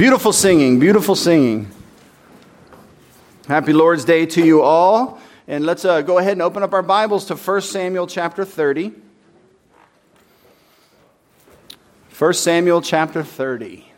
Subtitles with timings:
[0.00, 1.70] Beautiful singing, beautiful singing.
[3.46, 5.20] Happy Lord's Day to you all.
[5.46, 8.94] And let's uh, go ahead and open up our Bibles to 1 Samuel chapter 30.
[12.18, 13.92] 1 Samuel chapter 30.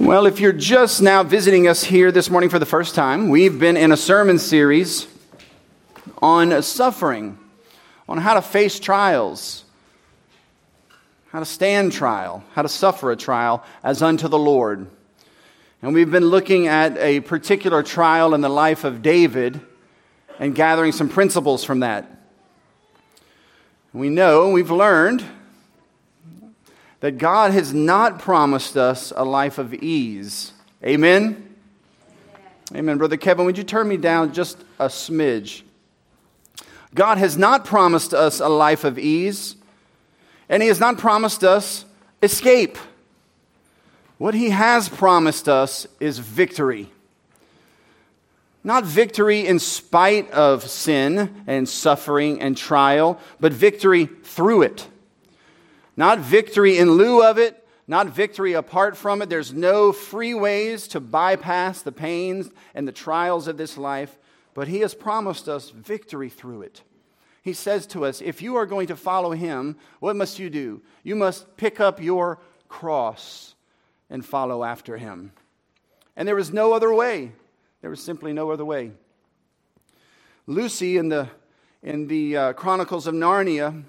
[0.00, 3.58] Well, if you're just now visiting us here this morning for the first time, we've
[3.58, 5.08] been in a sermon series
[6.24, 7.38] on suffering,
[8.08, 9.62] on how to face trials,
[11.28, 14.86] how to stand trial, how to suffer a trial as unto the Lord.
[15.82, 19.60] And we've been looking at a particular trial in the life of David
[20.38, 22.10] and gathering some principles from that.
[23.92, 25.22] We know, we've learned
[27.00, 30.54] that God has not promised us a life of ease.
[30.82, 31.54] Amen?
[32.74, 32.96] Amen.
[32.96, 35.64] Brother Kevin, would you turn me down just a smidge?
[36.94, 39.56] God has not promised us a life of ease,
[40.48, 41.84] and He has not promised us
[42.22, 42.78] escape.
[44.18, 46.88] What He has promised us is victory.
[48.62, 54.88] Not victory in spite of sin and suffering and trial, but victory through it.
[55.96, 59.28] Not victory in lieu of it, not victory apart from it.
[59.28, 64.16] There's no free ways to bypass the pains and the trials of this life,
[64.54, 66.82] but He has promised us victory through it.
[67.44, 70.80] He says to us, if you are going to follow Him, what must you do?
[71.02, 73.54] You must pick up your cross
[74.08, 75.32] and follow after Him.
[76.16, 77.32] And there was no other way.
[77.82, 78.92] There was simply no other way.
[80.46, 81.28] Lucy in the,
[81.82, 83.84] in the uh, Chronicles of Narnia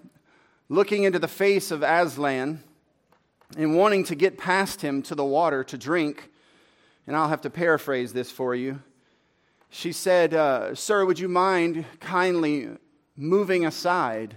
[0.68, 2.62] looking into the face of Aslan
[3.58, 6.30] and wanting to get past him to the water to drink.
[7.08, 8.82] And I'll have to paraphrase this for you.
[9.70, 12.70] She said, uh, Sir, would you mind kindly
[13.16, 14.36] moving aside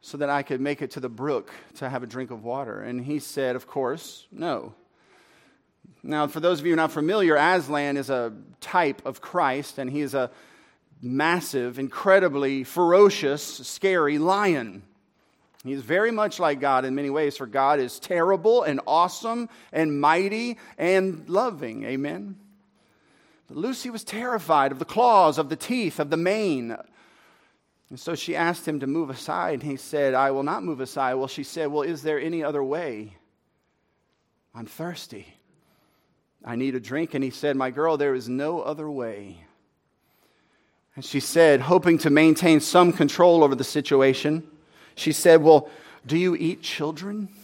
[0.00, 2.80] so that I could make it to the brook to have a drink of water?
[2.80, 4.74] And he said, Of course, no.
[6.02, 10.00] Now, for those of you not familiar, Aslan is a type of Christ, and he
[10.00, 10.30] is a
[11.02, 14.82] massive, incredibly ferocious, scary lion.
[15.64, 20.00] He's very much like God in many ways, for God is terrible and awesome and
[20.00, 21.84] mighty and loving.
[21.84, 22.36] Amen.
[23.48, 26.76] But Lucy was terrified of the claws, of the teeth, of the mane.
[27.90, 29.60] And so she asked him to move aside.
[29.60, 31.14] And he said, I will not move aside.
[31.14, 33.16] Well, she said, Well, is there any other way?
[34.54, 35.26] I'm thirsty.
[36.44, 37.14] I need a drink.
[37.14, 39.38] And he said, My girl, there is no other way.
[40.96, 44.42] And she said, hoping to maintain some control over the situation,
[44.94, 45.68] she said, Well,
[46.06, 47.28] do you eat children?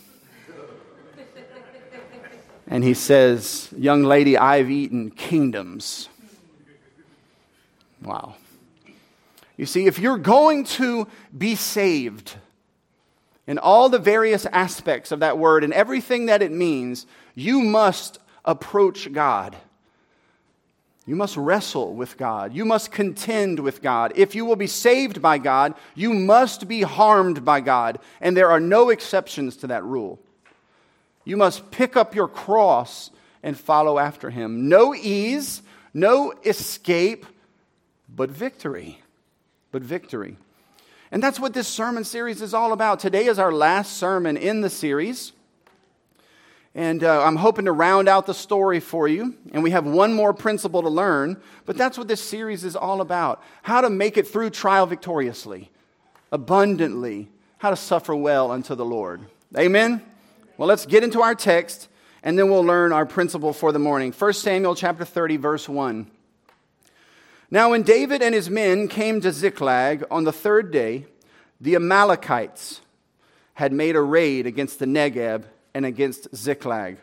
[2.68, 6.08] And he says, Young lady, I've eaten kingdoms.
[8.00, 8.36] Wow.
[9.56, 12.34] You see, if you're going to be saved
[13.46, 18.18] in all the various aspects of that word and everything that it means, you must
[18.44, 19.56] approach God.
[21.04, 22.54] You must wrestle with God.
[22.54, 24.12] You must contend with God.
[24.14, 27.98] If you will be saved by God, you must be harmed by God.
[28.20, 30.20] And there are no exceptions to that rule.
[31.24, 33.10] You must pick up your cross
[33.42, 34.68] and follow after Him.
[34.68, 35.62] No ease,
[35.92, 37.26] no escape,
[38.08, 39.01] but victory.
[39.72, 40.36] But victory.
[41.10, 43.00] And that's what this sermon series is all about.
[43.00, 45.32] Today is our last sermon in the series.
[46.74, 49.34] And uh, I'm hoping to round out the story for you.
[49.52, 51.40] And we have one more principle to learn.
[51.66, 55.70] But that's what this series is all about how to make it through trial victoriously,
[56.30, 57.28] abundantly,
[57.58, 59.20] how to suffer well unto the Lord.
[59.56, 60.02] Amen?
[60.56, 61.88] Well, let's get into our text,
[62.22, 64.12] and then we'll learn our principle for the morning.
[64.12, 66.10] 1 Samuel chapter 30, verse 1.
[67.52, 71.04] Now, when David and his men came to Ziklag on the third day,
[71.60, 72.80] the Amalekites
[73.52, 76.96] had made a raid against the Negeb and against Ziklag.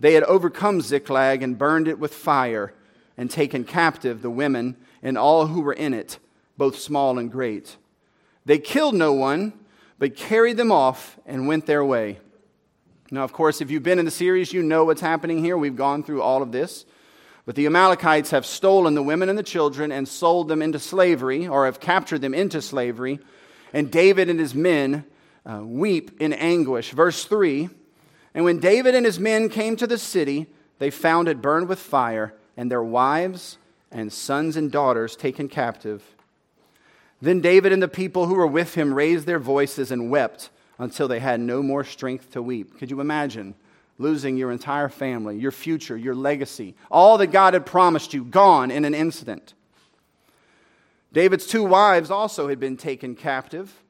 [0.00, 2.72] They had overcome Ziklag and burned it with fire
[3.18, 6.18] and taken captive the women and all who were in it,
[6.56, 7.76] both small and great.
[8.46, 9.52] They killed no one,
[9.98, 12.20] but carried them off and went their way.
[13.10, 15.58] Now, of course, if you've been in the series, you know what's happening here.
[15.58, 16.86] We've gone through all of this.
[17.48, 21.48] But the Amalekites have stolen the women and the children and sold them into slavery,
[21.48, 23.20] or have captured them into slavery.
[23.72, 25.06] And David and his men
[25.46, 26.90] uh, weep in anguish.
[26.90, 27.70] Verse 3
[28.34, 30.46] And when David and his men came to the city,
[30.78, 33.56] they found it burned with fire, and their wives
[33.90, 36.04] and sons and daughters taken captive.
[37.22, 41.08] Then David and the people who were with him raised their voices and wept until
[41.08, 42.78] they had no more strength to weep.
[42.78, 43.54] Could you imagine
[43.98, 48.70] losing your entire family, your future, your legacy, all that God had promised you, gone
[48.70, 49.54] in an instant?
[51.12, 53.82] David's two wives also had been taken captive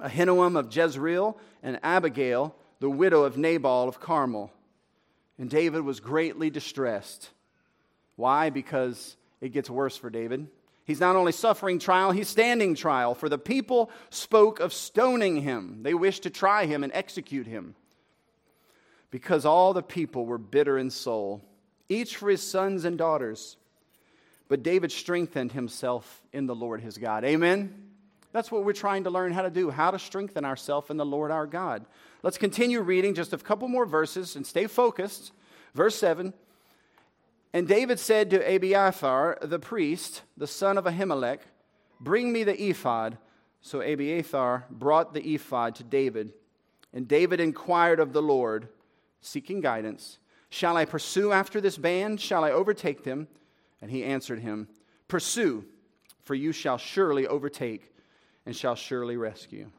[0.00, 4.50] Ahinoam of Jezreel and Abigail, the widow of Nabal of Carmel.
[5.38, 7.30] And David was greatly distressed.
[8.16, 8.50] Why?
[8.50, 10.48] Because it gets worse for David.
[10.84, 15.82] He's not only suffering trial, he's standing trial, for the people spoke of stoning him.
[15.82, 17.74] They wished to try him and execute him.
[19.10, 21.42] Because all the people were bitter in soul,
[21.88, 23.56] each for his sons and daughters.
[24.48, 27.24] But David strengthened himself in the Lord his God.
[27.24, 27.90] Amen?
[28.32, 31.04] That's what we're trying to learn how to do, how to strengthen ourselves in the
[31.04, 31.84] Lord our God.
[32.22, 35.32] Let's continue reading just a couple more verses and stay focused.
[35.74, 36.32] Verse 7
[37.52, 41.40] And David said to Abiathar the priest, the son of Ahimelech,
[42.00, 43.18] Bring me the ephod.
[43.62, 46.32] So Abiathar brought the ephod to David.
[46.92, 48.68] And David inquired of the Lord,
[49.20, 50.18] seeking guidance
[50.50, 52.20] Shall I pursue after this band?
[52.20, 53.28] Shall I overtake them?
[53.80, 54.68] And he answered him,
[55.08, 55.64] Pursue,
[56.24, 57.94] for you shall surely overtake
[58.44, 59.70] and shall surely rescue.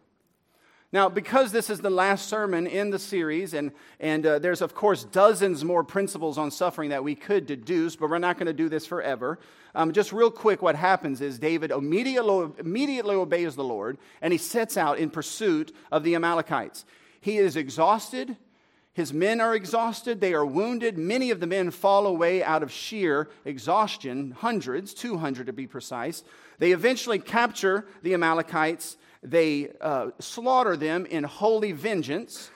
[0.94, 4.76] Now, because this is the last sermon in the series, and, and uh, there's, of
[4.76, 8.54] course, dozens more principles on suffering that we could deduce, but we're not going to
[8.54, 9.40] do this forever.
[9.74, 14.38] Um, just real quick, what happens is David immediately, immediately obeys the Lord, and he
[14.38, 16.84] sets out in pursuit of the Amalekites.
[17.22, 18.36] He is exhausted,
[18.94, 20.98] his men are exhausted, they are wounded.
[20.98, 26.24] Many of the men fall away out of sheer exhaustion, hundreds, 200 to be precise.
[26.60, 32.52] They eventually capture the Amalekites, they uh, slaughter them in holy vengeance,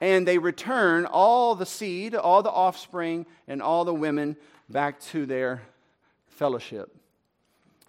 [0.00, 4.36] and they return all the seed, all the offspring, and all the women
[4.68, 5.62] back to their
[6.28, 6.94] fellowship.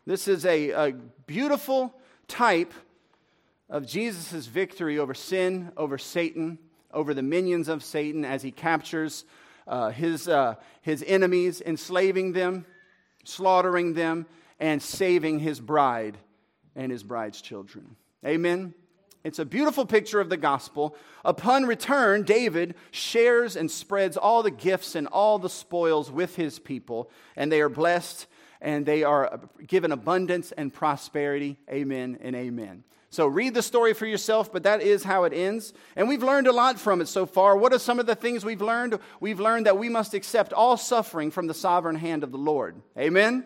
[0.07, 0.92] This is a, a
[1.27, 1.94] beautiful
[2.27, 2.74] type
[3.69, 6.57] of Jesus' victory over sin, over Satan
[6.93, 9.25] over the minions of Satan as he captures
[9.67, 12.65] uh, his, uh, his enemies, enslaving them,
[13.23, 14.25] slaughtering them,
[14.59, 16.17] and saving his bride
[16.75, 17.95] and his bride's children.
[18.25, 18.73] Amen.
[19.23, 20.95] It's a beautiful picture of the gospel.
[21.23, 26.57] Upon return, David shares and spreads all the gifts and all the spoils with his
[26.57, 28.27] people, and they are blessed
[28.61, 31.57] and they are given abundance and prosperity.
[31.69, 32.83] Amen and amen.
[33.12, 35.74] So read the story for yourself, but that is how it ends.
[35.98, 37.58] And we've learned a lot from it so far.
[37.58, 38.98] What are some of the things we've learned?
[39.19, 42.81] We've learned that we must accept all suffering from the sovereign hand of the Lord.
[42.98, 43.46] Amen?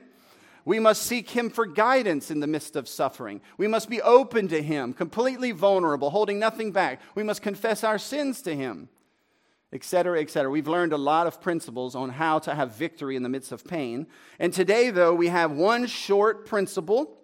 [0.66, 3.42] We must seek Him for guidance in the midst of suffering.
[3.58, 7.02] We must be open to Him, completely vulnerable, holding nothing back.
[7.16, 8.88] We must confess our sins to Him,
[9.74, 10.52] etc., etc.
[10.52, 13.66] We've learned a lot of principles on how to have victory in the midst of
[13.66, 14.06] pain.
[14.38, 17.18] And today, though, we have one short principle,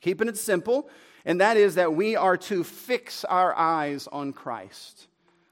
[0.00, 0.90] keeping it simple
[1.28, 5.08] and that is that we are to fix our eyes on Christ.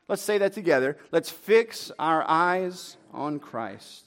[0.08, 0.96] Let's say that together.
[1.12, 4.04] Let's fix our eyes on Christ.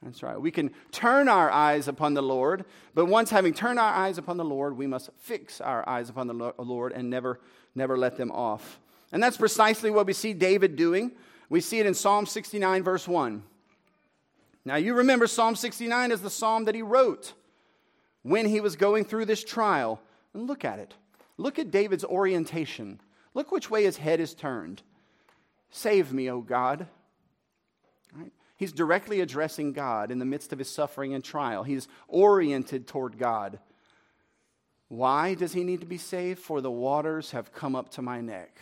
[0.00, 0.40] That's right.
[0.40, 2.64] We can turn our eyes upon the Lord,
[2.94, 6.28] but once having turned our eyes upon the Lord, we must fix our eyes upon
[6.28, 7.40] the Lord and never,
[7.74, 8.78] never let them off.
[9.10, 11.10] And that's precisely what we see David doing.
[11.48, 13.42] We see it in Psalm 69, verse 1.
[14.64, 17.32] Now, you remember Psalm 69 is the psalm that he wrote
[18.22, 20.00] when he was going through this trial.
[20.34, 20.94] And look at it.
[21.36, 23.00] Look at David's orientation.
[23.34, 24.82] Look which way his head is turned.
[25.70, 26.86] Save me, O God.
[28.14, 28.32] Right?
[28.56, 31.64] He's directly addressing God in the midst of his suffering and trial.
[31.64, 33.58] He's oriented toward God.
[34.88, 36.38] Why does he need to be saved?
[36.38, 38.60] For the waters have come up to my neck.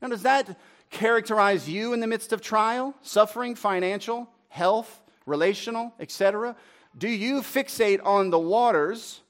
[0.00, 0.58] Now, does that
[0.90, 6.56] characterize you in the midst of trial, suffering, financial, health, relational, etc.?
[6.96, 9.20] Do you fixate on the waters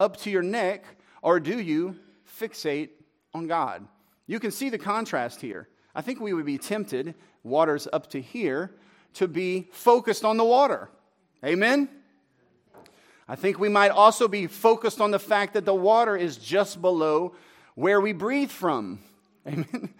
[0.00, 0.84] up to your neck,
[1.22, 1.96] or do you
[2.38, 2.90] fixate
[3.34, 3.86] on God?
[4.26, 5.68] You can see the contrast here.
[5.94, 8.74] I think we would be tempted, waters up to here,
[9.14, 10.90] to be focused on the water.
[11.44, 11.88] Amen?
[13.26, 16.80] I think we might also be focused on the fact that the water is just
[16.80, 17.34] below
[17.74, 19.00] where we breathe from.
[19.46, 19.94] Amen?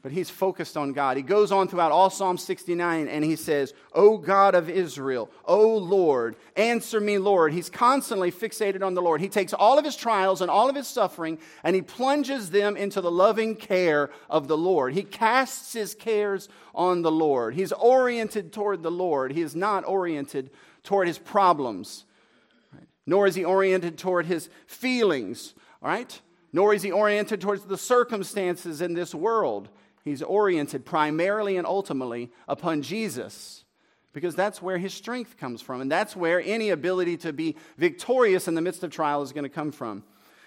[0.00, 1.16] But he's focused on God.
[1.16, 5.76] He goes on throughout all Psalm 69 and he says, O God of Israel, O
[5.76, 7.52] Lord, answer me, Lord.
[7.52, 9.20] He's constantly fixated on the Lord.
[9.20, 12.76] He takes all of his trials and all of his suffering and he plunges them
[12.76, 14.94] into the loving care of the Lord.
[14.94, 17.54] He casts his cares on the Lord.
[17.54, 19.32] He's oriented toward the Lord.
[19.32, 20.50] He is not oriented
[20.84, 22.04] toward his problems,
[23.04, 26.20] nor is he oriented toward his feelings, all right?
[26.52, 29.68] Nor is he oriented towards the circumstances in this world.
[30.04, 33.64] He's oriented primarily and ultimately upon Jesus
[34.12, 35.80] because that's where his strength comes from.
[35.80, 39.44] And that's where any ability to be victorious in the midst of trial is going
[39.44, 40.02] to come from.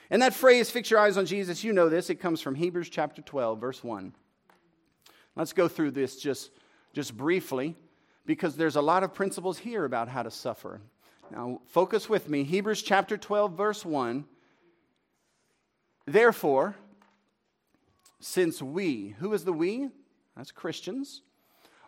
[0.09, 2.09] And that phrase, fix your eyes on Jesus, you know this.
[2.09, 4.13] It comes from Hebrews chapter 12, verse 1.
[5.35, 6.51] Let's go through this just,
[6.93, 7.75] just briefly
[8.25, 10.81] because there's a lot of principles here about how to suffer.
[11.31, 12.43] Now, focus with me.
[12.43, 14.25] Hebrews chapter 12, verse 1.
[16.05, 16.75] Therefore,
[18.21, 19.89] since we, who is the we?
[20.37, 21.21] That's Christians,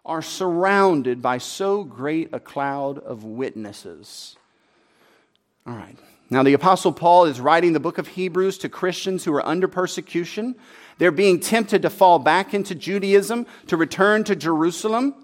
[0.06, 4.36] are surrounded by so great a cloud of witnesses.
[5.66, 5.98] All right.
[6.30, 9.68] Now, the Apostle Paul is writing the book of Hebrews to Christians who are under
[9.68, 10.56] persecution.
[10.98, 15.23] They're being tempted to fall back into Judaism, to return to Jerusalem,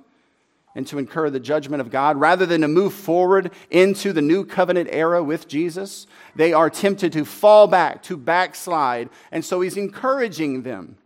[0.75, 2.17] and to incur the judgment of God.
[2.17, 7.11] Rather than to move forward into the new covenant era with Jesus, they are tempted
[7.13, 9.09] to fall back, to backslide.
[9.31, 10.97] And so he's encouraging them.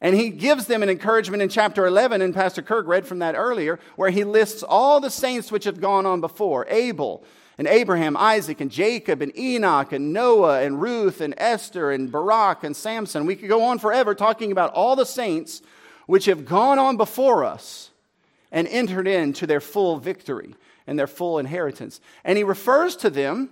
[0.00, 3.36] And he gives them an encouragement in chapter 11, and Pastor Kirk read from that
[3.36, 7.22] earlier, where he lists all the saints which have gone on before Abel,
[7.56, 12.64] and Abraham, Isaac, and Jacob, and Enoch, and Noah, and Ruth, and Esther, and Barak,
[12.64, 13.26] and Samson.
[13.26, 15.62] We could go on forever talking about all the saints
[16.06, 17.91] which have gone on before us
[18.52, 20.54] and entered into their full victory
[20.86, 22.00] and their full inheritance.
[22.24, 23.50] And he refers to them,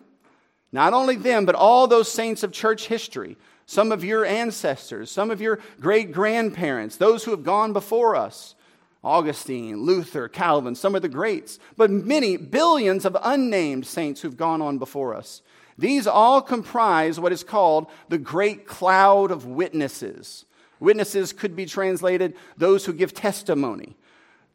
[0.70, 3.36] not only them, but all those saints of church history
[3.70, 8.56] some of your ancestors, some of your great grandparents, those who have gone before us.
[9.04, 14.60] Augustine, Luther, Calvin, some of the greats, but many billions of unnamed saints who've gone
[14.60, 15.40] on before us.
[15.78, 20.46] These all comprise what is called the great cloud of witnesses.
[20.80, 23.94] Witnesses could be translated those who give testimony,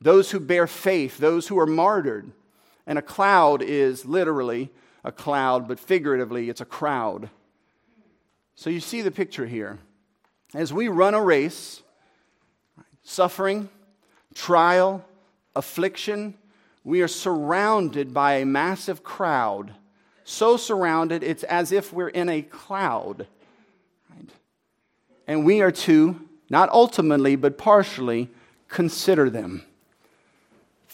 [0.02, 2.32] those who bear faith, those who are martyred.
[2.88, 4.70] And a cloud is literally
[5.04, 7.30] a cloud, but figuratively, it's a crowd.
[8.56, 9.80] So you see the picture here.
[10.54, 11.82] As we run a race,
[13.04, 13.70] suffering,
[14.34, 15.04] trial,
[15.56, 16.36] affliction,
[16.84, 19.74] we are surrounded by a massive crowd.
[20.24, 23.28] So surrounded, it's as if we're in a cloud.
[24.10, 24.30] Right?
[25.28, 28.30] And we are to, not ultimately, but partially,
[28.68, 29.64] consider them,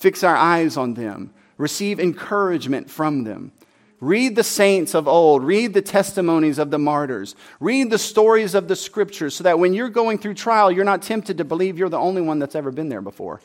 [0.02, 3.52] fix our eyes on them, receive encouragement from them.
[4.00, 5.44] Read the saints of old.
[5.44, 7.36] Read the testimonies of the martyrs.
[7.60, 11.04] Read the stories of the scriptures so that when you're going through trial, you're not
[11.04, 13.42] tempted to believe you're the only one that's ever been there before.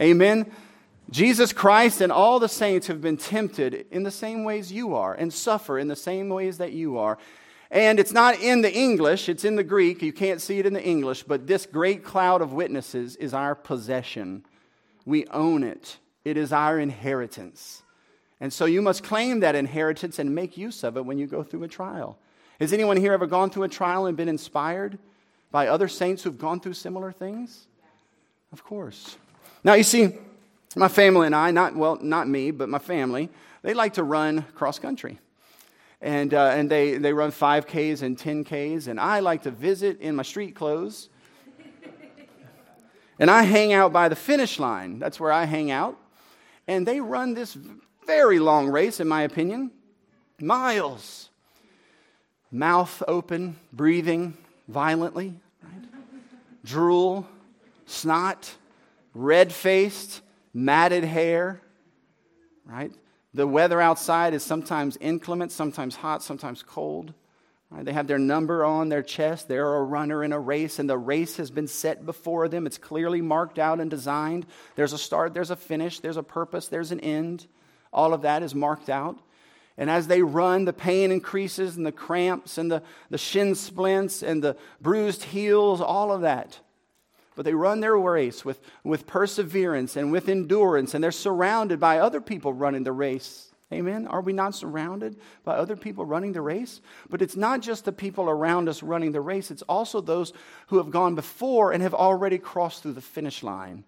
[0.00, 0.50] Amen.
[1.10, 5.14] Jesus Christ and all the saints have been tempted in the same ways you are
[5.14, 7.18] and suffer in the same ways that you are.
[7.68, 10.00] And it's not in the English, it's in the Greek.
[10.00, 13.56] You can't see it in the English, but this great cloud of witnesses is our
[13.56, 14.44] possession.
[15.04, 17.82] We own it, it is our inheritance.
[18.40, 21.44] And so you must claim that inheritance and make use of it when you go
[21.44, 22.18] through a trial.
[22.58, 24.98] Has anyone here ever gone through a trial and been inspired
[25.52, 27.66] by other saints who've gone through similar things?
[28.52, 29.16] Of course.
[29.62, 30.14] Now, you see,
[30.74, 33.30] my family and I, not, well, not me, but my family,
[33.62, 35.18] they like to run cross country.
[36.00, 40.16] And, uh, and they, they run 5Ks and 10Ks, and I like to visit in
[40.16, 41.08] my street clothes.
[43.22, 44.98] And I hang out by the finish line.
[44.98, 45.96] That's where I hang out.
[46.66, 47.56] And they run this
[48.04, 49.70] very long race, in my opinion.
[50.40, 51.30] Miles.
[52.50, 54.36] Mouth open, breathing
[54.66, 55.84] violently, right?
[56.64, 57.28] drool,
[57.86, 58.52] snot,
[59.14, 60.20] red faced,
[60.52, 61.60] matted hair,
[62.66, 62.90] right?
[63.34, 67.14] The weather outside is sometimes inclement, sometimes hot, sometimes cold.
[67.72, 67.84] Right?
[67.84, 69.48] They have their number on their chest.
[69.48, 72.66] They're a runner in a race, and the race has been set before them.
[72.66, 74.44] It's clearly marked out and designed.
[74.76, 77.46] There's a start, there's a finish, there's a purpose, there's an end.
[77.90, 79.18] All of that is marked out.
[79.78, 84.22] And as they run, the pain increases and the cramps and the, the shin splints
[84.22, 86.60] and the bruised heels, all of that.
[87.34, 91.98] But they run their race with, with perseverance and with endurance, and they're surrounded by
[91.98, 93.51] other people running the race.
[93.72, 94.06] Amen?
[94.06, 96.80] Are we not surrounded by other people running the race?
[97.08, 100.32] But it's not just the people around us running the race, it's also those
[100.68, 103.84] who have gone before and have already crossed through the finish line.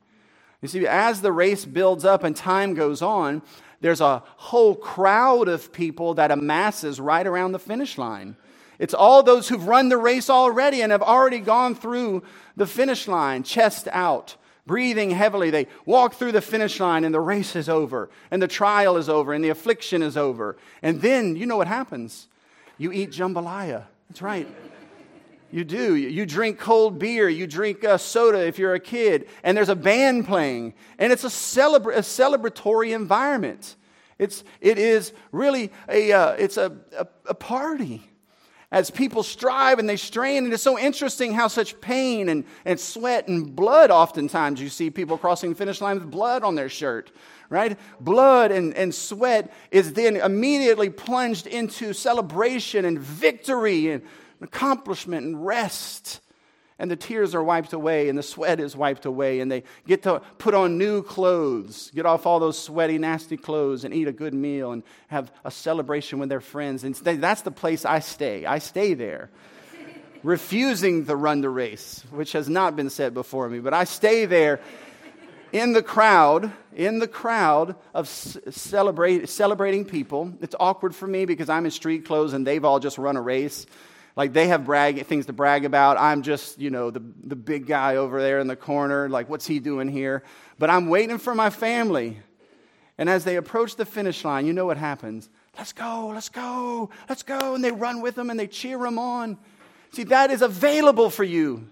[0.62, 3.42] You see, as the race builds up and time goes on,
[3.82, 8.36] there's a whole crowd of people that amasses right around the finish line.
[8.78, 12.22] It's all those who've run the race already and have already gone through
[12.56, 15.50] the finish line, chest out, breathing heavily.
[15.50, 19.08] They walk through the finish line and the race is over, and the trial is
[19.08, 20.56] over, and the affliction is over.
[20.82, 22.28] And then you know what happens?
[22.78, 23.84] You eat jambalaya.
[24.08, 24.48] That's right.
[25.50, 25.94] You do.
[25.94, 27.28] You drink cold beer.
[27.28, 29.28] You drink uh, soda if you're a kid.
[29.44, 30.74] And there's a band playing.
[30.98, 33.76] And it's a, celebra- a celebratory environment.
[34.18, 38.10] It's, it is really a, uh, it's a, a, a party
[38.74, 40.42] as people strive and they strain.
[40.42, 44.90] And it's so interesting how such pain and, and sweat and blood, oftentimes, you see
[44.90, 47.12] people crossing the finish line with blood on their shirt,
[47.48, 47.78] right?
[48.00, 54.02] Blood and, and sweat is then immediately plunged into celebration and victory and
[54.40, 56.20] accomplishment and rest.
[56.78, 60.02] And the tears are wiped away and the sweat is wiped away and they get
[60.02, 64.12] to put on new clothes get off all those sweaty nasty clothes and eat a
[64.12, 66.84] good meal and have a celebration with their friends.
[66.84, 68.44] And that's the place i stay.
[68.44, 69.30] I stay there
[70.22, 74.26] refusing to run the race which has not been said before me but i stay
[74.26, 74.60] there
[75.52, 80.32] in the crowd in the crowd of celebrate, celebrating people.
[80.40, 83.22] It's awkward for me because i'm in street clothes and they've all just run a
[83.22, 83.66] race
[84.16, 85.98] like they have brag, things to brag about.
[85.98, 89.08] I'm just, you know, the, the big guy over there in the corner.
[89.08, 90.22] Like, what's he doing here?
[90.58, 92.18] But I'm waiting for my family.
[92.96, 95.28] And as they approach the finish line, you know what happens.
[95.58, 97.54] Let's go, let's go, let's go.
[97.54, 99.36] And they run with them and they cheer them on.
[99.92, 101.68] See, that is available for you.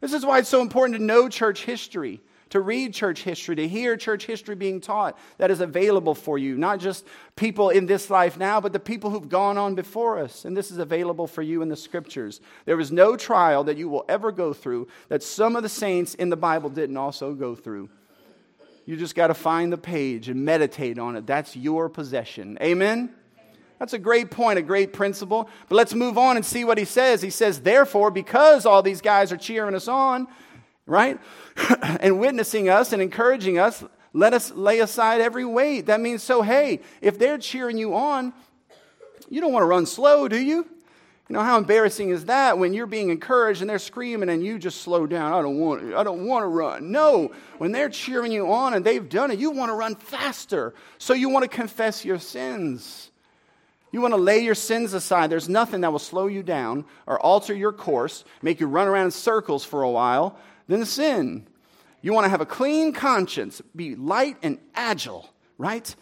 [0.00, 2.20] This is why it's so important to know church history
[2.54, 6.56] to read church history, to hear church history being taught that is available for you.
[6.56, 10.44] Not just people in this life now, but the people who've gone on before us.
[10.44, 12.40] And this is available for you in the scriptures.
[12.64, 16.14] There is no trial that you will ever go through that some of the saints
[16.14, 17.90] in the Bible didn't also go through.
[18.86, 21.26] You just got to find the page and meditate on it.
[21.26, 22.56] That's your possession.
[22.62, 23.12] Amen?
[23.80, 25.48] That's a great point, a great principle.
[25.68, 27.20] But let's move on and see what he says.
[27.20, 30.28] He says, Therefore, because all these guys are cheering us on,
[30.86, 31.18] right?
[32.00, 35.86] and witnessing us and encouraging us, let us lay aside every weight.
[35.86, 38.32] That means, so hey, if they're cheering you on,
[39.28, 40.66] you don't want to run slow, do you?
[41.28, 44.58] You know, how embarrassing is that when you're being encouraged and they're screaming and you
[44.58, 45.32] just slow down?
[45.32, 46.92] I don't want I don't want to run.
[46.92, 50.74] No, when they're cheering you on and they've done it, you want to run faster.
[50.98, 53.10] So you want to confess your sins.
[53.90, 55.30] You want to lay your sins aside.
[55.30, 59.06] There's nothing that will slow you down or alter your course, make you run around
[59.06, 61.46] in circles for a while, than sin.
[62.02, 65.94] You want to have a clean conscience, be light and agile, right?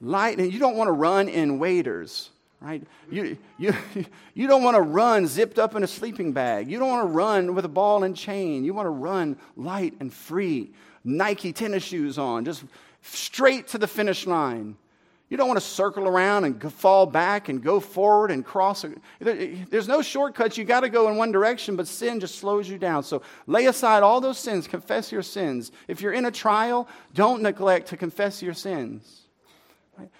[0.00, 2.82] Light, and you don't want to run in waders, right?
[3.10, 3.74] You, you,
[4.34, 6.70] you don't want to run zipped up in a sleeping bag.
[6.70, 8.64] You don't want to run with a ball and chain.
[8.64, 10.70] You want to run light and free.
[11.04, 12.64] Nike tennis shoes on, just
[13.02, 14.76] straight to the finish line.
[15.28, 18.84] You don't want to circle around and fall back and go forward and cross.
[19.20, 20.56] There's no shortcuts.
[20.56, 23.02] You got to go in one direction, but sin just slows you down.
[23.02, 25.72] So lay aside all those sins, confess your sins.
[25.88, 29.22] If you're in a trial, don't neglect to confess your sins.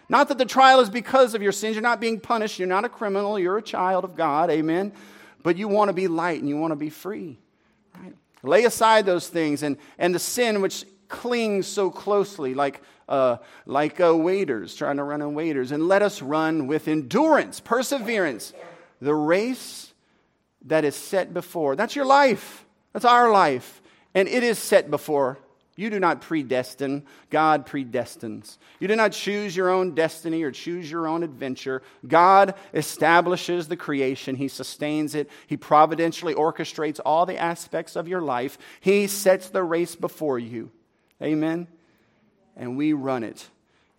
[0.09, 1.77] Not that the trial is because of your sins.
[1.77, 2.59] You're not being punished.
[2.59, 3.39] You're not a criminal.
[3.39, 4.51] You're a child of God.
[4.51, 4.93] Amen.
[5.43, 7.39] But you want to be light and you want to be free.
[7.95, 8.15] Right?
[8.43, 14.01] Lay aside those things and, and the sin which clings so closely, like uh, like
[14.01, 15.73] uh, waders, trying to run in waders.
[15.73, 18.53] And let us run with endurance, perseverance,
[19.01, 19.93] the race
[20.67, 21.77] that is set before.
[21.77, 22.65] That's your life.
[22.93, 23.81] That's our life.
[24.15, 25.39] And it is set before.
[25.79, 28.57] You do not predestine, God predestines.
[28.81, 31.83] You do not choose your own destiny or choose your own adventure.
[32.09, 38.23] God establishes the creation, He sustains it, He providentially orchestrates all the aspects of your
[38.23, 38.57] life.
[38.81, 40.71] He sets the race before you.
[41.23, 41.69] Amen
[42.57, 43.49] and we run it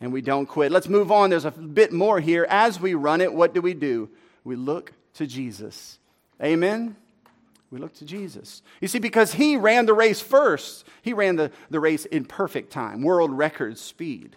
[0.02, 0.72] and we don't quit.
[0.72, 1.30] Let's move on.
[1.30, 2.46] There's a bit more here.
[2.50, 4.10] As we run it, what do we do?
[4.44, 6.00] We look to Jesus.
[6.44, 6.96] Amen?
[7.72, 8.62] We look to Jesus.
[8.82, 12.72] You see, because he ran the race first, he ran the, the race in perfect
[12.72, 14.36] time, world record speed,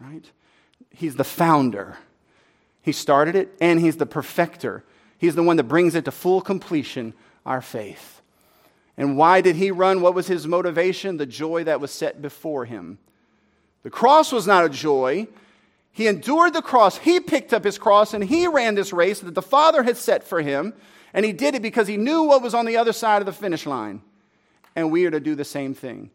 [0.00, 0.24] right?
[0.90, 1.98] He's the founder.
[2.80, 4.84] He started it, and he's the perfecter.
[5.18, 7.12] He's the one that brings it to full completion,
[7.44, 8.21] our faith.
[8.96, 10.00] And why did he run?
[10.00, 11.16] What was his motivation?
[11.16, 12.98] The joy that was set before him.
[13.82, 15.26] The cross was not a joy.
[15.90, 16.98] He endured the cross.
[16.98, 20.24] He picked up his cross and he ran this race that the Father had set
[20.24, 20.74] for him.
[21.14, 23.32] And he did it because he knew what was on the other side of the
[23.32, 24.02] finish line.
[24.74, 26.10] And we are to do the same thing.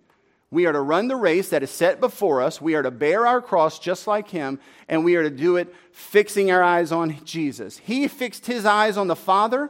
[0.49, 2.61] We are to run the race that is set before us.
[2.61, 4.59] We are to bear our cross just like him.
[4.87, 7.79] And we are to do it fixing our eyes on Jesus.
[7.79, 9.69] He fixed his eyes on the Father.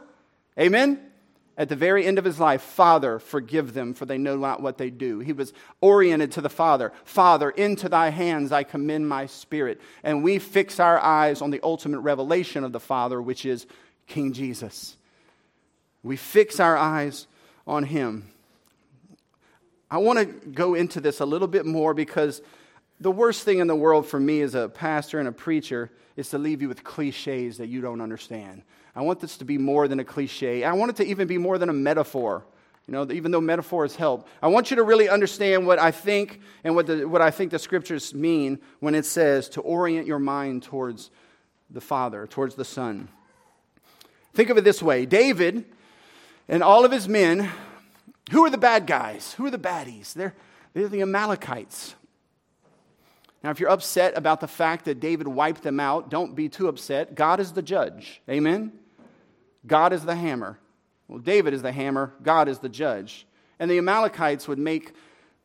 [0.58, 1.07] Amen
[1.58, 4.78] at the very end of his life, Father, forgive them, for they know not what
[4.78, 5.18] they do.
[5.18, 6.92] He was oriented to the Father.
[7.04, 9.80] Father, into thy hands I commend my spirit.
[10.04, 13.66] And we fix our eyes on the ultimate revelation of the Father, which is
[14.06, 14.96] King Jesus.
[16.04, 17.26] We fix our eyes
[17.66, 18.28] on him.
[19.90, 22.40] I want to go into this a little bit more because
[23.00, 26.30] the worst thing in the world for me as a pastor and a preacher is
[26.30, 28.62] to leave you with cliches that you don't understand.
[28.94, 30.64] I want this to be more than a cliche.
[30.64, 32.44] I want it to even be more than a metaphor.
[32.86, 36.40] You know, even though metaphors help, I want you to really understand what I think
[36.64, 40.18] and what, the, what I think the scriptures mean when it says to orient your
[40.18, 41.10] mind towards
[41.68, 43.08] the Father, towards the Son.
[44.32, 45.66] Think of it this way David
[46.48, 47.50] and all of his men,
[48.30, 49.34] who are the bad guys?
[49.34, 50.14] Who are the baddies?
[50.14, 50.34] They're,
[50.72, 51.94] they're the Amalekites.
[53.42, 56.68] Now, if you're upset about the fact that David wiped them out, don't be too
[56.68, 57.14] upset.
[57.14, 58.20] God is the judge.
[58.28, 58.72] Amen?
[59.66, 60.58] God is the hammer.
[61.06, 63.26] Well, David is the hammer, God is the judge.
[63.58, 64.92] And the Amalekites would make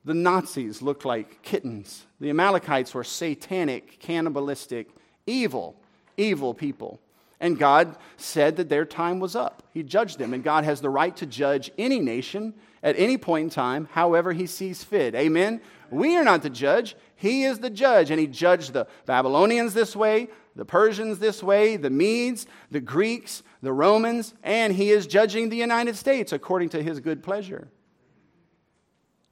[0.05, 2.05] the Nazis look like kittens.
[2.19, 4.89] The Amalekites were satanic, cannibalistic,
[5.25, 5.75] evil,
[6.17, 6.99] evil people.
[7.39, 9.63] And God said that their time was up.
[9.73, 13.45] He judged them, and God has the right to judge any nation at any point
[13.45, 15.15] in time, however He sees fit.
[15.15, 15.61] Amen?
[15.93, 18.11] We are not the judge, He is the judge.
[18.11, 23.43] And He judged the Babylonians this way, the Persians this way, the Medes, the Greeks,
[23.61, 27.69] the Romans, and He is judging the United States according to His good pleasure.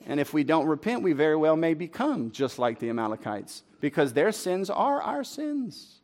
[0.05, 4.13] And if we don't repent, we very well may become just like the Amalekites because
[4.13, 6.01] their sins are our sins.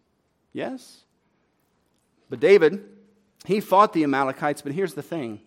[0.53, 1.03] Yes?
[2.29, 2.83] But David,
[3.45, 5.41] he fought the Amalekites, but here's the thing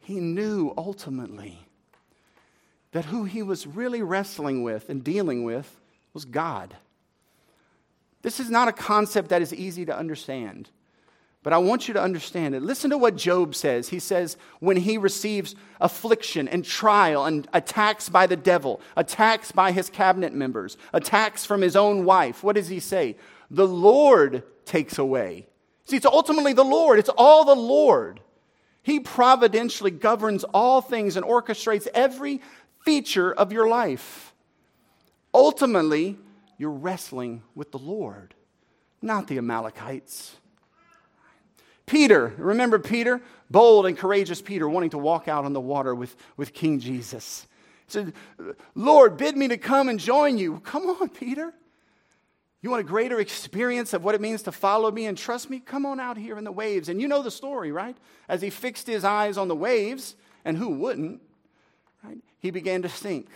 [0.00, 1.66] he knew ultimately
[2.92, 5.80] that who he was really wrestling with and dealing with
[6.12, 6.74] was God.
[8.22, 10.68] This is not a concept that is easy to understand.
[11.42, 12.60] But I want you to understand it.
[12.60, 13.88] Listen to what Job says.
[13.88, 19.72] He says, when he receives affliction and trial and attacks by the devil, attacks by
[19.72, 23.16] his cabinet members, attacks from his own wife, what does he say?
[23.50, 25.46] The Lord takes away.
[25.86, 28.20] See, it's ultimately the Lord, it's all the Lord.
[28.82, 32.40] He providentially governs all things and orchestrates every
[32.84, 34.34] feature of your life.
[35.32, 36.18] Ultimately,
[36.58, 38.34] you're wrestling with the Lord,
[39.00, 40.36] not the Amalekites.
[41.86, 43.20] Peter, remember Peter?
[43.50, 47.46] Bold and courageous Peter wanting to walk out on the water with, with King Jesus.
[47.86, 48.12] He said,
[48.74, 50.60] Lord, bid me to come and join you.
[50.60, 51.52] Come on, Peter.
[52.62, 55.60] You want a greater experience of what it means to follow me and trust me?
[55.60, 56.88] Come on out here in the waves.
[56.88, 57.96] And you know the story, right?
[58.28, 60.14] As he fixed his eyes on the waves,
[60.44, 61.22] and who wouldn't?
[62.40, 63.28] He began to sink.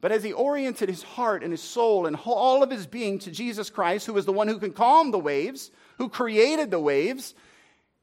[0.00, 3.30] But as he oriented his heart and his soul and all of his being to
[3.30, 7.34] Jesus Christ, who is the one who can calm the waves, who created the waves,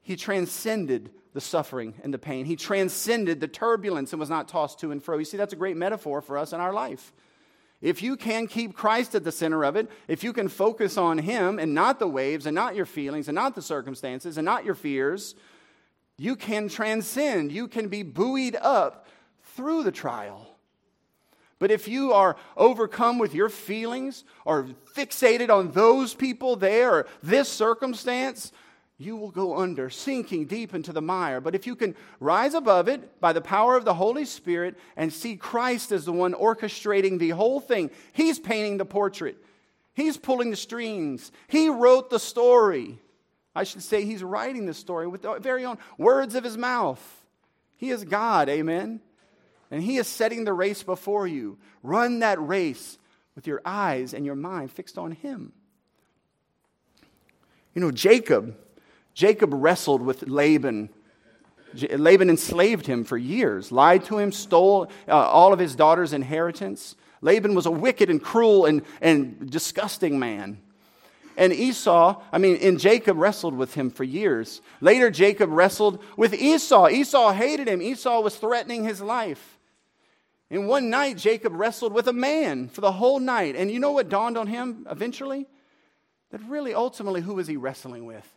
[0.02, 2.44] he transcended the suffering and the pain.
[2.44, 5.18] He transcended the turbulence and was not tossed to and fro.
[5.18, 7.12] You see, that's a great metaphor for us in our life.
[7.80, 11.18] If you can keep Christ at the center of it, if you can focus on
[11.18, 14.64] Him and not the waves and not your feelings and not the circumstances and not
[14.64, 15.34] your fears,
[16.16, 17.52] you can transcend.
[17.52, 19.06] You can be buoyed up
[19.56, 20.56] through the trial.
[21.58, 27.06] But if you are overcome with your feelings or fixated on those people there or
[27.22, 28.52] this circumstance,
[28.98, 31.40] you will go under, sinking deep into the mire.
[31.40, 35.12] But if you can rise above it by the power of the Holy Spirit and
[35.12, 39.36] see Christ as the one orchestrating the whole thing, He's painting the portrait,
[39.94, 43.00] He's pulling the strings, He wrote the story.
[43.54, 47.02] I should say, He's writing the story with the very own words of His mouth.
[47.76, 49.00] He is God, amen?
[49.70, 51.58] And He is setting the race before you.
[51.82, 52.98] Run that race
[53.34, 55.52] with your eyes and your mind fixed on Him.
[57.74, 58.56] You know, Jacob,
[59.12, 60.88] Jacob wrestled with Laban.
[61.90, 66.96] Laban enslaved him for years, lied to him, stole uh, all of his daughter's inheritance.
[67.20, 70.58] Laban was a wicked and cruel and, and disgusting man.
[71.36, 74.62] And Esau, I mean, and Jacob wrestled with him for years.
[74.80, 76.88] Later, Jacob wrestled with Esau.
[76.88, 77.82] Esau hated him.
[77.82, 79.55] Esau was threatening his life.
[80.50, 83.56] And one night, Jacob wrestled with a man for the whole night.
[83.56, 85.46] And you know what dawned on him eventually?
[86.30, 88.32] That really, ultimately, who was he wrestling with?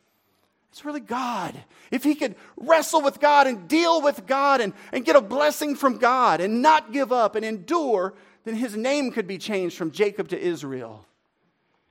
[0.72, 1.56] It's really God.
[1.91, 5.76] If he could wrestle with God and deal with God and, and get a blessing
[5.76, 9.91] from God and not give up and endure, then his name could be changed from
[9.91, 11.06] Jacob to Israel.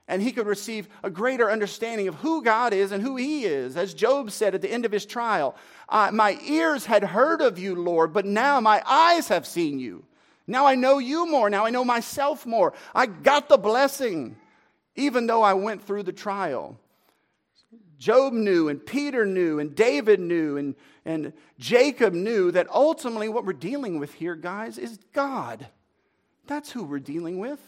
[0.07, 3.77] And he could receive a greater understanding of who God is and who he is.
[3.77, 5.55] As Job said at the end of his trial,
[5.91, 10.05] My ears had heard of you, Lord, but now my eyes have seen you.
[10.49, 11.49] Now I know you more.
[11.49, 12.73] Now I know myself more.
[12.95, 14.35] I got the blessing,
[14.95, 16.79] even though I went through the trial.
[17.99, 23.45] Job knew, and Peter knew, and David knew, and, and Jacob knew that ultimately what
[23.45, 25.67] we're dealing with here, guys, is God.
[26.47, 27.59] That's who we're dealing with.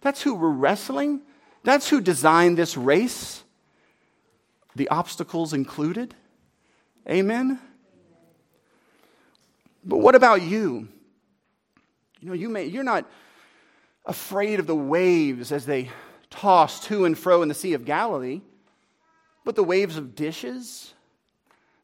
[0.00, 1.20] That's who we're wrestling.
[1.62, 3.44] That's who designed this race,
[4.74, 6.12] the obstacles included.
[7.08, 7.60] Amen?
[9.84, 10.88] But what about you?
[12.22, 13.10] You know, you may, you're not
[14.06, 15.90] afraid of the waves as they
[16.30, 18.42] toss to and fro in the Sea of Galilee,
[19.44, 20.94] but the waves of dishes,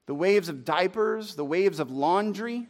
[0.07, 2.69] the waves of diapers, the waves of laundry,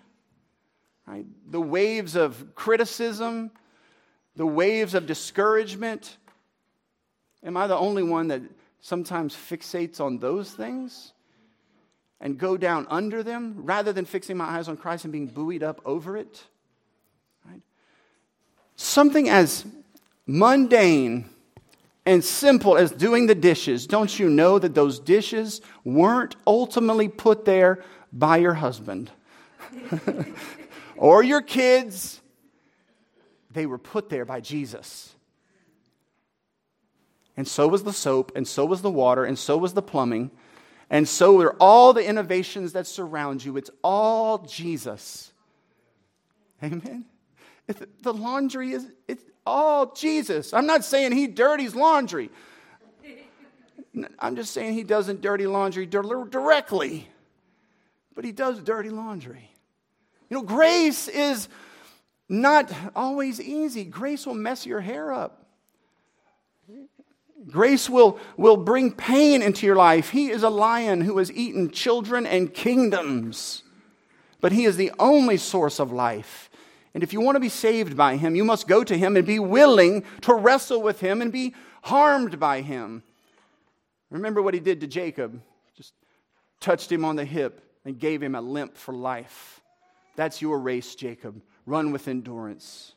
[1.06, 1.26] right?
[1.46, 3.50] the waves of criticism,
[4.34, 6.16] the waves of discouragement.
[7.44, 8.40] Am I the only one that
[8.80, 11.12] sometimes fixates on those things
[12.18, 15.62] and go down under them rather than fixing my eyes on Christ and being buoyed
[15.62, 16.44] up over it?
[18.80, 19.66] Something as
[20.24, 21.28] mundane
[22.06, 27.44] and simple as doing the dishes, don't you know that those dishes weren't ultimately put
[27.44, 29.10] there by your husband
[30.96, 32.20] or your kids?
[33.50, 35.12] They were put there by Jesus.
[37.36, 40.30] And so was the soap, and so was the water, and so was the plumbing,
[40.88, 43.56] and so are all the innovations that surround you.
[43.56, 45.32] It's all Jesus.
[46.62, 47.06] Amen.
[48.02, 50.54] The laundry is it's all Jesus.
[50.54, 52.30] I'm not saying he dirties laundry.
[54.18, 57.08] I'm just saying he doesn't dirty laundry directly,
[58.14, 59.50] but he does dirty laundry.
[60.30, 61.48] You know, grace is
[62.28, 63.84] not always easy.
[63.84, 65.46] Grace will mess your hair up.
[67.46, 70.10] Grace will, will bring pain into your life.
[70.10, 73.62] He is a lion who has eaten children and kingdoms,
[74.40, 76.47] but he is the only source of life.
[76.94, 79.26] And if you want to be saved by him, you must go to him and
[79.26, 83.02] be willing to wrestle with him and be harmed by him.
[84.10, 85.40] Remember what he did to Jacob
[85.76, 85.92] just
[86.60, 89.60] touched him on the hip and gave him a limp for life.
[90.16, 91.40] That's your race, Jacob.
[91.66, 92.94] Run with endurance.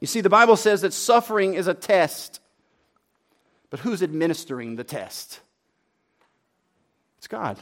[0.00, 2.40] You see, the Bible says that suffering is a test,
[3.70, 5.40] but who's administering the test?
[7.18, 7.58] It's God.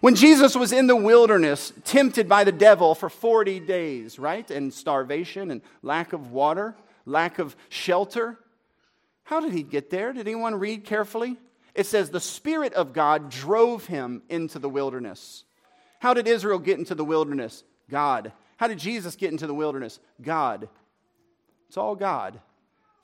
[0.00, 4.48] When Jesus was in the wilderness, tempted by the devil for 40 days, right?
[4.50, 8.38] And starvation and lack of water, lack of shelter.
[9.24, 10.12] How did he get there?
[10.12, 11.36] Did anyone read carefully?
[11.74, 15.44] It says the Spirit of God drove him into the wilderness.
[16.00, 17.64] How did Israel get into the wilderness?
[17.90, 18.32] God.
[18.56, 19.98] How did Jesus get into the wilderness?
[20.22, 20.68] God.
[21.68, 22.40] It's all God.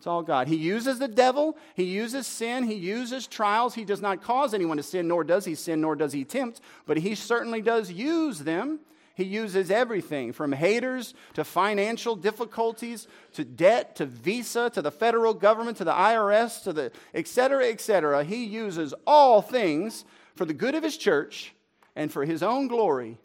[0.05, 0.49] It's all God.
[0.49, 3.75] He uses the devil, he uses sin, he uses trials.
[3.75, 6.61] He does not cause anyone to sin, nor does he sin, nor does he tempt,
[6.85, 8.81] but he certainly does use them.
[9.14, 15.33] He uses everything from haters to financial difficulties to debt to visa to the federal
[15.33, 18.25] government to the IRS to the et cetera, et cetera.
[18.25, 20.05] He uses all things
[20.37, 21.55] for the good of his church
[21.97, 23.17] and for his own glory.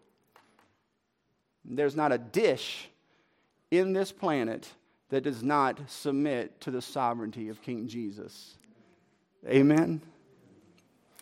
[1.66, 2.88] There's not a dish
[3.70, 4.72] in this planet
[5.10, 8.58] that does not submit to the sovereignty of King Jesus.
[9.48, 10.02] Amen?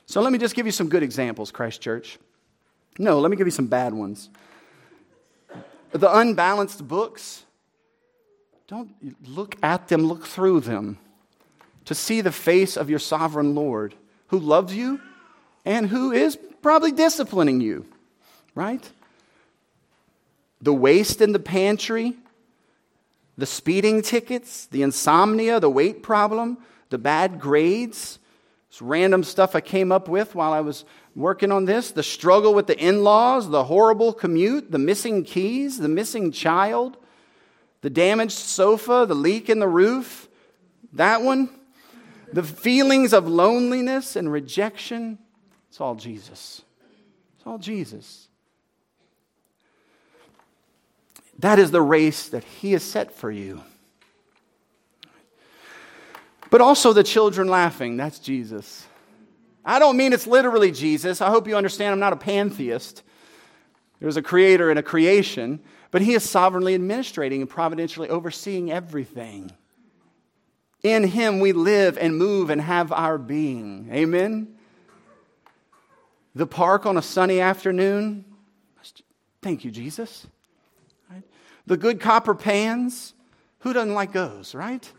[0.06, 2.18] So let me just give you some good examples, Christ Church.
[2.98, 4.30] No, let me give you some bad ones.
[5.92, 7.44] The unbalanced books,
[8.68, 8.92] don't
[9.26, 10.98] look at them, look through them
[11.86, 13.96] to see the face of your sovereign Lord
[14.28, 15.00] who loves you
[15.64, 17.86] and who is probably disciplining you,
[18.56, 18.90] right?
[20.62, 22.16] The waste in the pantry,
[23.38, 26.58] the speeding tickets, the insomnia, the weight problem,
[26.90, 28.20] the bad grades,
[28.70, 32.54] this random stuff I came up with while I was working on this, the struggle
[32.54, 36.98] with the in laws, the horrible commute, the missing keys, the missing child,
[37.82, 40.28] the damaged sofa, the leak in the roof,
[40.94, 41.50] that one,
[42.34, 45.18] the feelings of loneliness and rejection.
[45.70, 46.64] It's all Jesus.
[47.38, 48.27] It's all Jesus.
[51.40, 53.62] That is the race that He has set for you.
[56.50, 58.86] But also the children laughing, that's Jesus.
[59.66, 61.22] I don't mean it's literally Jesus.
[61.22, 63.04] I hope you understand I'm not a pantheist.
[64.00, 65.60] There's a creator and a creation,
[65.92, 69.52] but He is sovereignly administrating and providentially overseeing everything.
[70.84, 73.90] In Him we live and move and have our being.
[73.92, 74.56] Amen?
[76.34, 78.24] The park on a sunny afternoon.
[79.42, 80.28] Thank you, Jesus
[81.68, 83.14] the good copper pans.
[83.60, 84.92] Who doesn't like those, right?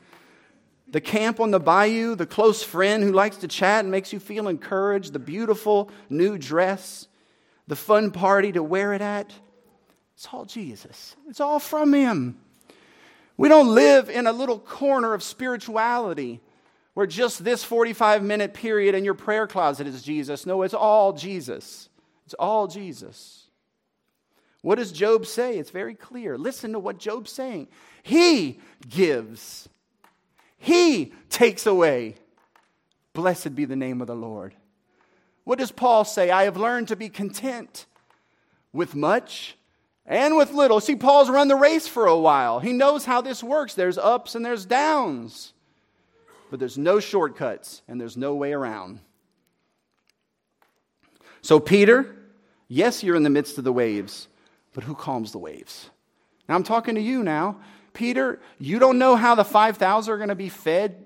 [0.91, 4.21] The camp on the bayou, the close friend who likes to chat and makes you
[4.21, 7.09] feel encouraged, the beautiful new dress,
[7.67, 9.33] the fun party to wear it at.
[10.15, 11.17] It's all Jesus.
[11.29, 12.39] It's all from Him.
[13.37, 16.41] We don't live in a little corner of spirituality
[16.95, 20.47] where just this 45 minute period in your prayer closet is Jesus.
[20.47, 21.89] No, it's all Jesus.
[22.25, 23.48] It's all Jesus.
[24.69, 25.57] What does Job say?
[25.57, 26.37] It's very clear.
[26.37, 27.69] Listen to what Job's saying.
[28.03, 29.67] He gives,
[30.59, 32.17] He takes away.
[33.15, 34.55] Blessed be the name of the Lord.
[35.45, 36.31] What does Paul say?
[36.31, 37.87] I have learned to be content
[38.71, 39.57] with much
[40.05, 40.81] and with little.
[40.81, 42.61] See, Paul's run the race for a while.
[42.61, 43.73] He knows how this works.
[43.73, 45.55] There's ups and there's downs,
[46.51, 49.01] but there's no shortcuts and there's no way around.
[51.41, 52.15] So, Peter,
[52.69, 54.29] yes, you're in the midst of the waves,
[54.79, 55.91] but who calms the waves?
[56.49, 57.59] Now I'm talking to you now.
[57.95, 61.05] Peter, you don't know how the 5,000 are going to be fed.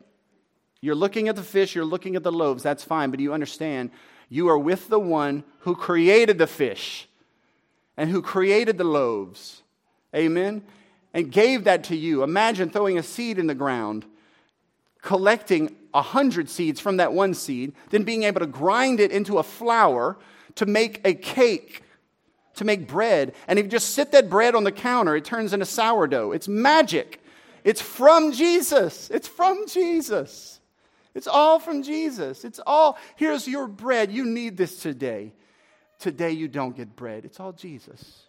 [0.83, 2.63] You're looking at the fish, you're looking at the loaves.
[2.63, 3.91] That's fine, but you understand
[4.29, 7.09] you are with the one who created the fish
[7.97, 9.63] and who created the loaves.
[10.15, 10.65] Amen?
[11.15, 12.23] And gave that to you.
[12.23, 14.05] Imagine throwing a seed in the ground.
[15.03, 19.39] collecting a hundred seeds from that one seed, then being able to grind it into
[19.39, 20.17] a flour
[20.55, 21.83] to make a cake,
[22.55, 23.35] to make bread.
[23.49, 26.33] And if you just sit that bread on the counter, it turns into sourdough.
[26.33, 27.23] It's magic.
[27.65, 29.11] It's from Jesus.
[29.11, 30.61] It's from Jesus.
[31.15, 32.45] It's all from Jesus.
[32.45, 34.11] It's all, here's your bread.
[34.11, 35.33] You need this today.
[35.99, 37.25] Today you don't get bread.
[37.25, 38.23] It's all Jesus.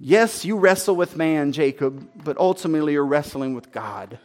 [0.00, 4.18] Yes, you wrestle with man, Jacob, but ultimately you're wrestling with God.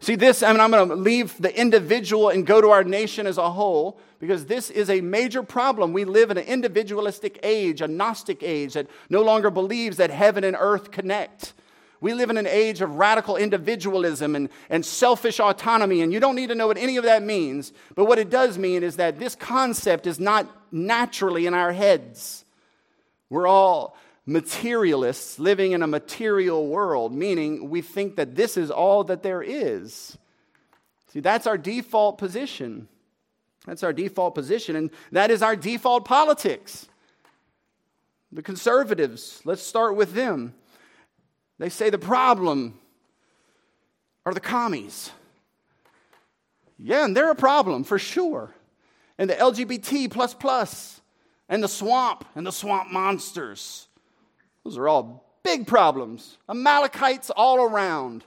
[0.00, 3.26] See, this, I mean, I'm going to leave the individual and go to our nation
[3.26, 5.92] as a whole because this is a major problem.
[5.92, 10.44] We live in an individualistic age, a Gnostic age that no longer believes that heaven
[10.44, 11.54] and earth connect.
[12.00, 16.36] We live in an age of radical individualism and, and selfish autonomy, and you don't
[16.36, 17.72] need to know what any of that means.
[17.94, 22.44] But what it does mean is that this concept is not naturally in our heads.
[23.30, 23.96] We're all
[24.26, 29.42] materialists living in a material world, meaning we think that this is all that there
[29.42, 30.18] is.
[31.12, 32.88] See, that's our default position.
[33.66, 36.86] That's our default position, and that is our default politics.
[38.32, 40.54] The conservatives, let's start with them.
[41.58, 42.78] They say the problem
[44.24, 45.10] are the commies.
[46.78, 48.54] Yeah, and they're a problem for sure.
[49.18, 51.00] And the LGBT plus plus
[51.48, 53.88] and the swamp and the swamp monsters.
[54.66, 56.38] Those are all big problems.
[56.48, 58.24] Amalekites all around.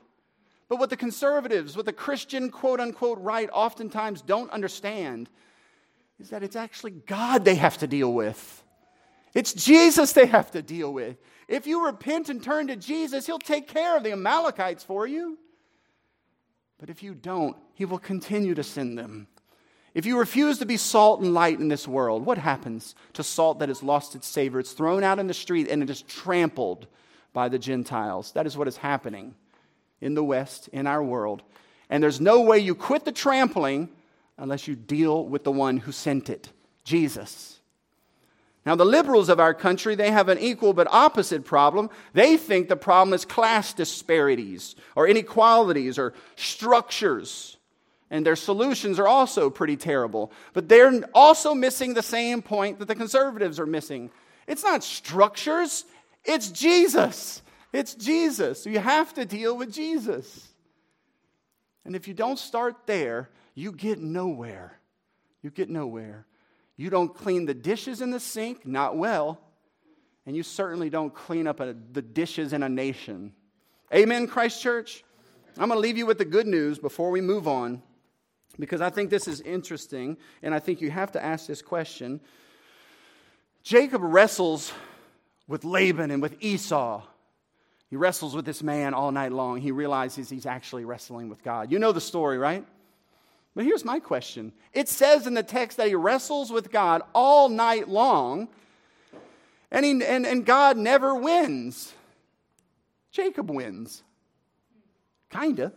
[0.69, 5.30] But what the conservatives, what the Christian quote unquote right oftentimes don't understand
[6.17, 8.63] is that it's actually God they have to deal with.
[9.34, 11.17] It's Jesus they have to deal with.
[11.49, 15.38] If you repent and turn to Jesus, He'll take care of the Amalekites for you.
[16.80, 19.28] But if you don't, He will continue to send them.
[20.00, 23.60] If you refuse to be salt and light in this world, what happens to salt
[23.60, 24.62] that has lost its savor?
[24.62, 26.88] It's thrown out in the street and it is trampled
[27.34, 28.32] by the Gentiles.
[28.32, 29.36] That is what is happening
[30.00, 31.44] in the West, in our world.
[31.90, 33.90] And there's no way you quit the trampling
[34.38, 36.50] unless you deal with the one who sent it,
[36.86, 37.60] Jesus.
[38.66, 41.90] Now, the liberals of our country, they have an equal but opposite problem.
[42.14, 47.58] They think the problem is class disparities or inequalities or structures.
[48.12, 50.32] And their solutions are also pretty terrible.
[50.54, 54.10] But they're also missing the same point that the conservatives are missing.
[54.48, 55.86] It's not structures,
[56.26, 57.41] it's Jesus.
[57.72, 58.65] It's Jesus.
[58.65, 60.48] You have to deal with Jesus.
[61.86, 64.80] And if you don't start there, you get nowhere.
[65.43, 66.26] You get nowhere.
[66.78, 69.39] You don't clean the dishes in the sink, not well.
[70.26, 73.34] And you certainly don't clean up a, the dishes in a nation.
[73.93, 75.04] Amen, Christ Church?
[75.58, 77.82] I'm going to leave you with the good news before we move on
[78.60, 82.19] because I think this is interesting and I think you have to ask this question.
[83.63, 84.74] Jacob wrestles
[85.48, 87.02] with Laban and with Esau.
[87.89, 89.60] He wrestles with this man all night long.
[89.62, 91.72] He realizes he's actually wrestling with God.
[91.72, 92.65] You know the story, right?
[93.56, 97.50] But here's my question it says in the text that he wrestles with God all
[97.50, 98.48] night long,
[99.72, 101.93] and, he, and, and God never wins.
[103.12, 104.04] Jacob wins.
[105.32, 105.74] Kinda.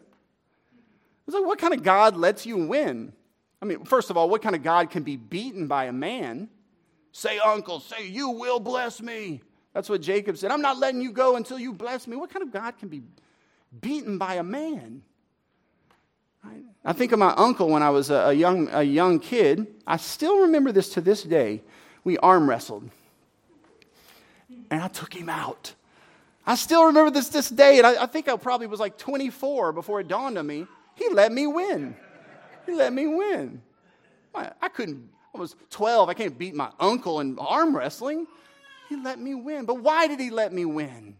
[1.32, 3.12] Like, what kind of God lets you win?
[3.60, 6.48] I mean, first of all, what kind of God can be beaten by a man?
[7.12, 9.42] Say, uncle, say, you will bless me.
[9.72, 10.50] That's what Jacob said.
[10.50, 12.16] I'm not letting you go until you bless me.
[12.16, 13.02] What kind of God can be
[13.80, 15.02] beaten by a man?
[16.84, 19.68] I think of my uncle when I was a, young, a young kid.
[19.86, 21.62] I still remember this to this day.
[22.02, 22.90] We arm wrestled,
[24.68, 25.74] and I took him out.
[26.44, 29.72] I still remember this this day, and I, I think I probably was like 24
[29.72, 30.66] before it dawned on me.
[31.02, 31.96] He let me win.
[32.66, 33.62] He let me win.
[34.34, 36.08] I, couldn't, I was 12.
[36.08, 38.26] I can't beat my uncle in arm wrestling.
[38.88, 39.64] He let me win.
[39.64, 41.16] But why did he let me win?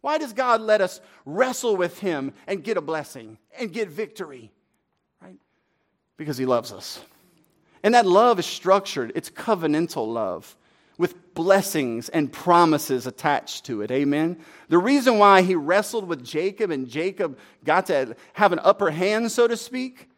[0.00, 4.52] Why does God let us wrestle with Him and get a blessing and get victory?
[5.20, 5.36] Right?
[6.16, 7.00] Because He loves us.
[7.82, 10.56] And that love is structured, it's covenantal love
[10.98, 13.90] with blessings and promises attached to it.
[13.90, 14.38] Amen.
[14.68, 19.30] The reason why he wrestled with Jacob and Jacob got to have an upper hand,
[19.30, 20.10] so to speak,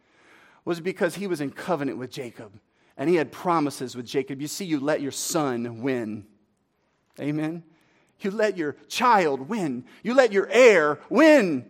[0.65, 2.59] was because he was in covenant with Jacob
[2.97, 4.41] and he had promises with Jacob.
[4.41, 6.25] You see, you let your son win.
[7.19, 7.63] Amen.
[8.19, 9.85] You let your child win.
[10.03, 11.65] You let your heir win.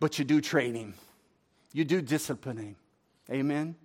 [0.00, 0.94] But you do training,
[1.72, 2.76] you do disciplining.
[3.30, 3.76] Amen.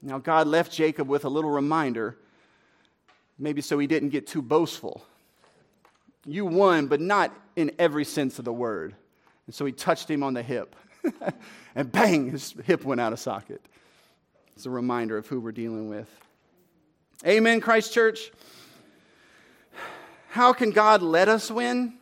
[0.00, 2.16] Now, God left Jacob with a little reminder,
[3.38, 5.04] maybe so he didn't get too boastful.
[6.26, 8.94] You won, but not in every sense of the word.
[9.46, 10.76] And so he touched him on the hip.
[11.74, 13.62] and bang, his hip went out of socket.
[14.54, 16.08] It's a reminder of who we're dealing with.
[17.26, 18.30] Amen, Christ Church.
[20.30, 21.94] How can God let us win?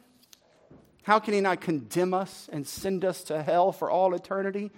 [1.03, 4.73] How can He not condemn us and send us to hell for all eternity?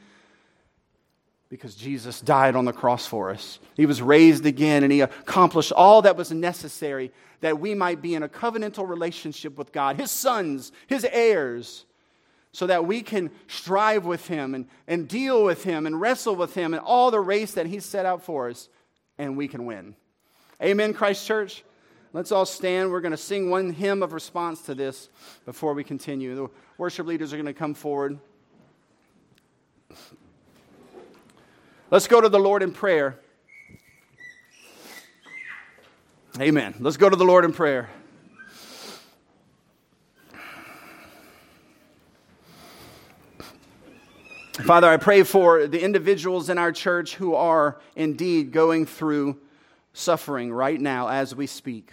[1.51, 3.59] Because Jesus died on the cross for us.
[3.75, 8.15] He was raised again and He accomplished all that was necessary that we might be
[8.15, 11.87] in a covenantal relationship with God, His sons, His heirs,
[12.53, 16.55] so that we can strive with Him and, and deal with Him and wrestle with
[16.55, 18.69] Him and all the race that He set out for us,
[19.17, 19.95] and we can win.
[20.63, 21.65] Amen, Christ Church?
[22.13, 22.91] Let's all stand.
[22.91, 25.09] We're going to sing one hymn of response to this
[25.45, 26.35] before we continue.
[26.35, 28.19] The worship leaders are going to come forward.
[31.91, 33.19] Let's go to the Lord in prayer.
[36.39, 36.75] Amen.
[36.81, 37.89] Let's go to the Lord in prayer.
[44.67, 49.39] Father, I pray for the individuals in our church who are indeed going through
[49.95, 51.91] suffering right now as we speak.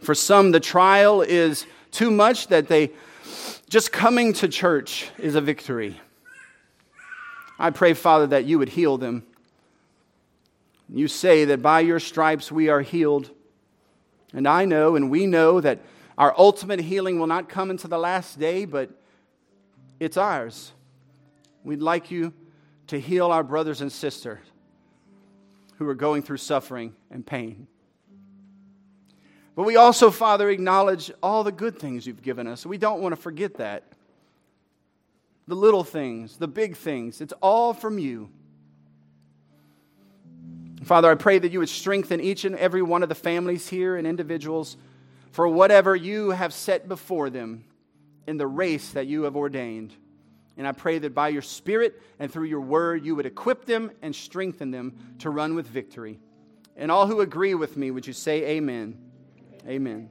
[0.00, 2.92] For some, the trial is too much that they
[3.68, 6.00] just coming to church is a victory.
[7.58, 9.24] I pray, Father, that you would heal them.
[10.88, 13.30] You say that by your stripes we are healed.
[14.32, 15.80] And I know and we know that
[16.16, 18.90] our ultimate healing will not come until the last day, but
[20.00, 20.72] it's ours.
[21.64, 22.32] We'd like you
[22.88, 24.38] to heal our brothers and sisters
[25.76, 27.66] who are going through suffering and pain.
[29.54, 32.64] But we also, Father, acknowledge all the good things you've given us.
[32.64, 33.84] We don't want to forget that.
[35.48, 38.30] The little things, the big things, it's all from you.
[40.84, 43.96] Father, I pray that you would strengthen each and every one of the families here
[43.96, 44.76] and individuals
[45.32, 47.64] for whatever you have set before them
[48.26, 49.94] in the race that you have ordained.
[50.58, 53.90] And I pray that by your Spirit and through your word, you would equip them
[54.02, 56.18] and strengthen them to run with victory.
[56.76, 58.98] And all who agree with me, would you say amen?
[59.66, 60.10] Amen.